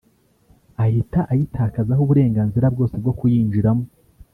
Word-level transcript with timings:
ahita 0.83 1.19
ayitakazaho 1.31 2.01
uburenganzira 2.03 2.65
bwose 2.73 2.93
bwo 3.01 3.13
kuyinjiramo 3.19 3.85